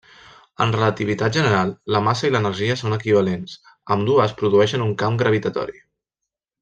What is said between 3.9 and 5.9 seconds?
ambdues produeixen un camp gravitatori.